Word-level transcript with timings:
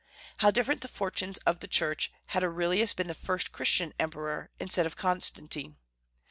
How 0.37 0.49
different 0.49 0.81
the 0.81 0.87
fortunes 0.87 1.37
of 1.45 1.59
the 1.59 1.67
Church 1.67 2.11
had 2.29 2.43
Aurelius 2.43 2.95
been 2.95 3.05
the 3.05 3.13
first 3.13 3.51
Christian 3.51 3.93
emperor 3.99 4.49
instead 4.59 4.87
of 4.87 4.95
Constantine! 4.95 5.75